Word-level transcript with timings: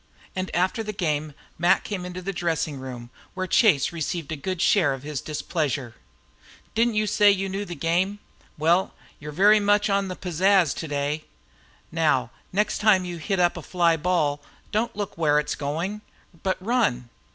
And 0.35 0.49
after 0.55 0.81
the 0.81 0.93
game 0.93 1.35
Mac 1.59 1.83
came 1.83 2.05
into 2.07 2.23
the 2.23 2.33
dressing 2.33 2.79
room, 2.79 3.11
where 3.35 3.45
Chase 3.45 3.91
received 3.91 4.31
a 4.31 4.35
good 4.35 4.59
share 4.59 4.95
of 4.95 5.03
his 5.03 5.21
displeasure. 5.21 5.93
"Didn't 6.73 6.95
you 6.95 7.05
say 7.05 7.29
you 7.29 7.47
knew 7.47 7.65
the 7.65 7.75
game? 7.75 8.17
Well, 8.57 8.95
you're 9.19 9.31
very 9.31 9.59
much 9.59 9.91
on 9.91 10.07
the 10.07 10.15
pazaz 10.15 10.73
today. 10.73 11.25
Now 11.91 12.31
the 12.51 12.55
next 12.55 12.79
time 12.79 13.05
you 13.05 13.17
hit 13.17 13.39
up 13.39 13.55
a 13.55 13.61
fly 13.61 13.95
ball, 13.95 14.41
don't 14.71 14.95
look 14.95 15.11
to 15.11 15.15
see 15.17 15.21
where 15.21 15.37
it's 15.37 15.53
goin', 15.53 16.01
but 16.41 16.57
run! 16.59 17.09